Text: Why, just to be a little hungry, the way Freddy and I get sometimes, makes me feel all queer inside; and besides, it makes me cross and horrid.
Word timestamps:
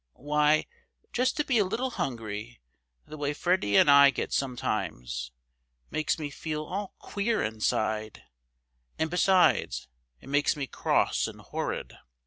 Why, 0.17 0.65
just 1.13 1.37
to 1.37 1.43
be 1.43 1.59
a 1.59 1.63
little 1.63 1.91
hungry, 1.91 2.59
the 3.05 3.17
way 3.19 3.33
Freddy 3.33 3.75
and 3.77 3.87
I 3.87 4.09
get 4.09 4.33
sometimes, 4.33 5.31
makes 5.91 6.17
me 6.17 6.31
feel 6.31 6.63
all 6.65 6.95
queer 6.97 7.43
inside; 7.43 8.23
and 8.97 9.11
besides, 9.11 9.87
it 10.19 10.27
makes 10.27 10.55
me 10.55 10.65
cross 10.65 11.27
and 11.27 11.39
horrid. 11.39 11.93